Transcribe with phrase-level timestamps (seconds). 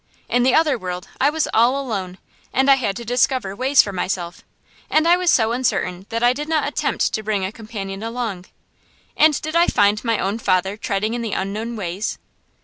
[0.27, 2.17] In the other world I was all alone,
[2.51, 4.41] and I had to discover ways for myself;
[4.89, 8.45] and I was so uncertain that I did not attempt to bring a companion along.
[9.15, 12.17] And did I find my own father treading in the unknown ways?